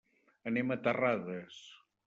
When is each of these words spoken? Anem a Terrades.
Anem 0.51 0.73
a 0.75 0.79
Terrades. 0.89 1.63